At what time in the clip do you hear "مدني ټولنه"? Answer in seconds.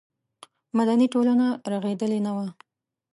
0.77-1.47